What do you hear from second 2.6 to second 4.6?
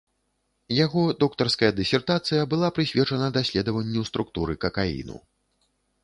прысвечана даследаванню структуры